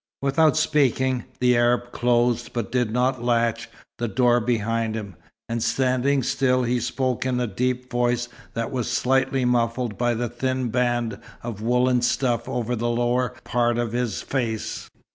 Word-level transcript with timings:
Without 0.23 0.57
speaking, 0.57 1.25
the 1.39 1.55
Arab 1.55 1.91
closed, 1.91 2.53
but 2.53 2.71
did 2.71 2.89
not 2.89 3.23
latch, 3.23 3.69
the 3.99 4.07
door 4.07 4.39
behind 4.39 4.95
him; 4.95 5.15
and 5.47 5.61
standing 5.61 6.23
still 6.23 6.63
he 6.63 6.79
spoke 6.79 7.23
in 7.23 7.37
the 7.37 7.45
deep 7.45 7.91
voice 7.91 8.27
that 8.55 8.71
was 8.71 8.89
slightly 8.89 9.45
muffled 9.45 9.99
by 9.99 10.15
the 10.15 10.27
thin 10.27 10.69
band 10.69 11.19
of 11.43 11.61
woollen 11.61 12.01
stuff 12.01 12.49
over 12.49 12.75
the 12.75 12.89
lower 12.89 13.35
part 13.43 13.77
of 13.77 13.91
his 13.91 14.23
face. 14.23 14.89